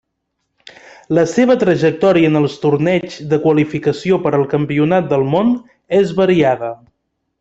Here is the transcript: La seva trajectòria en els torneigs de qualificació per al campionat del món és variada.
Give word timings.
La 1.17 1.25
seva 1.33 1.57
trajectòria 1.63 2.31
en 2.31 2.39
els 2.41 2.55
torneigs 2.63 3.17
de 3.35 3.39
qualificació 3.45 4.19
per 4.25 4.33
al 4.39 4.47
campionat 4.55 5.13
del 5.13 5.27
món 5.35 5.53
és 6.03 6.15
variada. 6.23 6.73